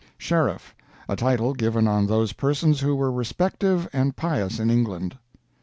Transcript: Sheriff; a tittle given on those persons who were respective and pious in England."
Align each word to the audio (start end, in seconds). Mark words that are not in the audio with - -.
Sheriff; 0.17 0.73
a 1.07 1.15
tittle 1.15 1.53
given 1.53 1.87
on 1.87 2.07
those 2.07 2.33
persons 2.33 2.79
who 2.79 2.95
were 2.95 3.11
respective 3.11 3.87
and 3.93 4.15
pious 4.15 4.57
in 4.59 4.71
England." 4.71 5.15